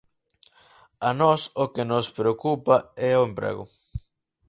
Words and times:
A 1.09 1.11
nós 1.21 1.41
o 1.63 1.65
que 1.73 1.83
nos 1.91 2.07
preocupa 2.17 2.75
é 3.09 3.11
o 3.15 3.25
emprego. 3.29 3.65